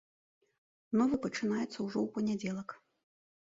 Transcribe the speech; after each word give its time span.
Новы 1.03 1.21
пачынаецца 1.27 1.77
ўжо 1.81 1.97
ў 2.07 2.17
панядзелак. 2.19 2.69